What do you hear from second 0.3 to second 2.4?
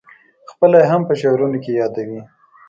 خپله یې هم په شعرونو کې یادوې.